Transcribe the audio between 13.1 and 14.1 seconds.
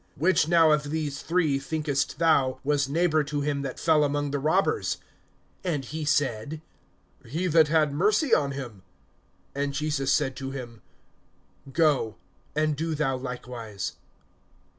likewise.